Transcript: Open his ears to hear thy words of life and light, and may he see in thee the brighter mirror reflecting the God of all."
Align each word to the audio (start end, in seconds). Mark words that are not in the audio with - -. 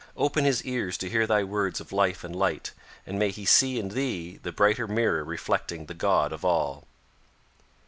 Open 0.17 0.45
his 0.45 0.63
ears 0.65 0.97
to 0.97 1.07
hear 1.09 1.27
thy 1.27 1.43
words 1.43 1.79
of 1.79 1.91
life 1.91 2.23
and 2.23 2.35
light, 2.35 2.71
and 3.05 3.19
may 3.19 3.29
he 3.29 3.45
see 3.45 3.77
in 3.77 3.89
thee 3.89 4.39
the 4.41 4.51
brighter 4.51 4.87
mirror 4.87 5.23
reflecting 5.23 5.85
the 5.85 5.93
God 5.93 6.33
of 6.33 6.43
all." 6.43 6.87